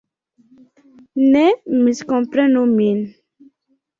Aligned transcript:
Ne 1.35 1.43
miskomprenu 1.83 2.63
min. 2.77 2.99